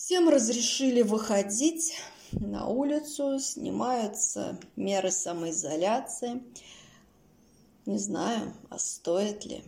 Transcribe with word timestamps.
Всем 0.00 0.28
разрешили 0.28 1.02
выходить 1.02 1.96
на 2.30 2.68
улицу, 2.68 3.40
снимаются 3.40 4.56
меры 4.76 5.10
самоизоляции. 5.10 6.40
Не 7.84 7.98
знаю, 7.98 8.54
а 8.70 8.78
стоит 8.78 9.44
ли. 9.44 9.64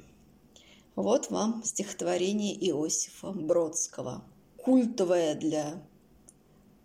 Вот 0.94 1.30
вам 1.30 1.64
стихотворение 1.64 2.54
Иосифа 2.70 3.32
Бродского, 3.32 4.22
культовое 4.56 5.34
для 5.34 5.82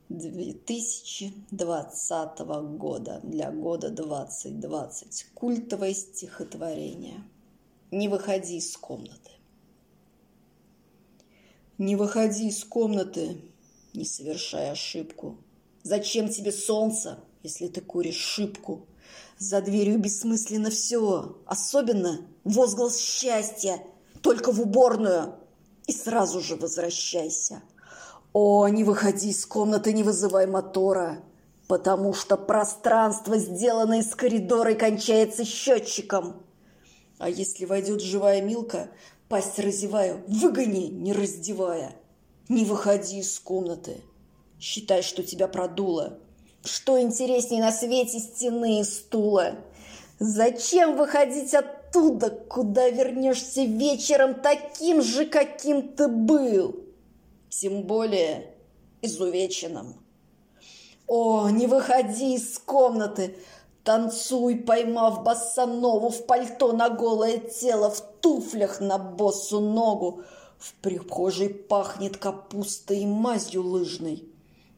2020 0.10 2.40
года, 2.78 3.20
для 3.24 3.52
года 3.52 3.90
2020. 3.90 5.28
Культовое 5.36 5.94
стихотворение. 5.94 7.24
Не 7.92 8.10
выходи 8.10 8.58
из 8.58 8.76
комнаты. 8.76 9.35
Не 11.78 11.98
выходи 11.98 12.48
из 12.48 12.64
комнаты, 12.64 13.42
не 13.94 14.06
совершая 14.06 14.72
ошибку. 14.72 15.36
Зачем 15.84 16.30
тебе 16.30 16.54
солнце, 16.54 17.20
если 17.44 17.68
ты 17.68 17.82
куришь 17.82 18.16
шибку? 18.16 18.88
За 19.38 19.60
дверью 19.60 20.00
бессмысленно 20.00 20.70
все, 20.70 21.38
особенно 21.46 22.22
возглас 22.46 22.98
счастья, 22.98 23.84
только 24.22 24.54
в 24.54 24.62
уборную 24.62 25.36
и 25.86 25.92
сразу 25.92 26.40
же 26.40 26.56
возвращайся. 26.56 27.62
О, 28.32 28.70
не 28.70 28.86
выходи 28.86 29.32
из 29.32 29.46
комнаты, 29.46 29.92
не 29.92 30.04
вызывай 30.04 30.48
мотора, 30.48 31.26
потому 31.68 32.14
что 32.14 32.38
пространство, 32.38 33.38
сделанное 33.38 34.00
из 34.00 34.16
коридора, 34.16 34.72
и 34.72 34.78
кончается 34.78 35.44
счетчиком. 35.44 36.42
А 37.18 37.30
если 37.30 37.66
войдет 37.66 38.02
живая 38.02 38.42
Милка, 38.42 38.90
Пасть 39.28 39.58
разеваю, 39.58 40.24
выгони, 40.28 40.88
не 40.88 41.12
раздевая. 41.12 41.96
Не 42.48 42.64
выходи 42.64 43.20
из 43.20 43.40
комнаты. 43.40 44.02
Считай, 44.60 45.02
что 45.02 45.24
тебя 45.24 45.48
продуло. 45.48 46.20
Что 46.64 47.02
интересней 47.02 47.60
на 47.60 47.72
свете 47.72 48.20
стены 48.20 48.82
и 48.82 48.84
стула? 48.84 49.56
Зачем 50.20 50.96
выходить 50.96 51.54
оттуда, 51.54 52.30
куда 52.30 52.90
вернешься 52.90 53.64
вечером 53.64 54.36
таким 54.36 55.02
же, 55.02 55.26
каким 55.26 55.90
ты 55.90 56.08
был? 56.08 56.84
Тем 57.50 57.84
более 57.84 58.54
изувеченным. 59.02 59.96
О, 61.08 61.50
не 61.50 61.68
выходи 61.68 62.36
из 62.36 62.58
комнаты, 62.60 63.36
Танцуй, 63.86 64.56
поймав 64.56 65.24
босанову 65.24 66.10
в 66.10 66.26
пальто 66.26 66.74
на 66.74 66.90
голое 66.90 67.38
тело, 67.38 67.92
в 67.92 68.02
туфлях 68.20 68.80
на 68.80 68.98
босу 68.98 69.60
ногу. 69.60 70.24
В 70.58 70.74
прихожей 70.82 71.50
пахнет 71.50 72.18
капустой 72.18 73.02
и 73.02 73.06
мазью 73.06 73.62
лыжной. 73.62 74.28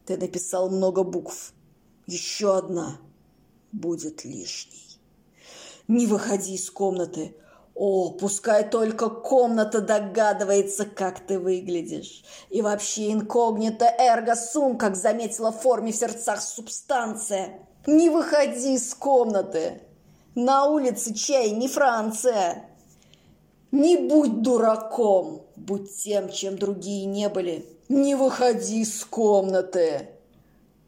Ты 0.04 0.18
написал 0.18 0.68
много 0.68 1.04
букв. 1.04 1.54
Еще 2.06 2.54
одна 2.54 2.98
будет 3.72 4.26
лишней. 4.26 5.00
Не 5.88 6.06
выходи 6.06 6.54
из 6.54 6.70
комнаты. 6.70 7.34
О, 7.74 8.10
пускай 8.10 8.68
только 8.68 9.08
комната 9.08 9.80
догадывается, 9.80 10.84
как 10.84 11.20
ты 11.20 11.38
выглядишь. 11.38 12.24
И 12.50 12.60
вообще 12.60 13.12
инкогнито 13.12 13.86
эрго 13.86 14.34
сум, 14.36 14.76
как 14.76 14.96
заметила 14.96 15.50
в 15.50 15.62
форме 15.62 15.92
в 15.92 15.96
сердцах 15.96 16.42
субстанция. 16.42 17.66
Не 17.86 18.10
выходи 18.10 18.74
из 18.74 18.94
комнаты. 18.94 19.82
На 20.34 20.66
улице 20.66 21.14
чай 21.14 21.50
не 21.50 21.68
Франция. 21.68 22.68
Не 23.70 23.96
будь 23.96 24.42
дураком, 24.42 25.46
будь 25.56 25.94
тем, 25.96 26.30
чем 26.30 26.56
другие 26.56 27.06
не 27.06 27.28
были. 27.28 27.66
Не 27.88 28.14
выходи 28.14 28.82
из 28.82 29.04
комнаты. 29.04 30.08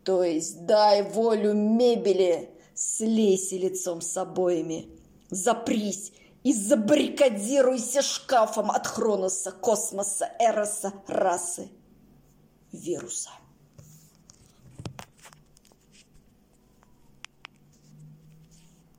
То 0.04 0.24
есть 0.24 0.66
дай 0.66 1.02
волю 1.02 1.54
мебели, 1.54 2.50
слейся 2.74 3.56
лицом 3.56 4.00
с 4.00 4.16
обоями. 4.16 4.88
Запрись 5.30 6.12
и 6.42 6.52
забаррикадируйся 6.52 8.02
шкафом 8.02 8.70
от 8.70 8.86
Хроноса, 8.86 9.52
космоса, 9.52 10.30
Эроса, 10.38 10.92
расы, 11.06 11.68
вируса. 12.72 13.30